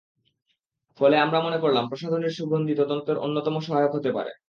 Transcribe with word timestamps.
ফলে 0.99 1.15
আমরা 1.17 1.39
মনে 1.41 1.57
করলাম 1.57 1.83
প্রসাধনীর 1.87 2.37
সুগন্ধি 2.37 2.73
তদন্তের 2.75 3.17
অন্যতম 3.17 3.55
সহায়ক 3.59 3.91
হতে 3.95 4.09
পারে। 4.17 4.31